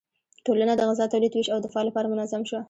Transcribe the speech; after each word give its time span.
ټولنه 0.45 0.73
د 0.75 0.81
غذا 0.89 1.05
تولید، 1.11 1.33
ویش 1.33 1.47
او 1.53 1.59
دفاع 1.65 1.83
لپاره 1.85 2.11
منظم 2.13 2.41
شوه. 2.49 2.59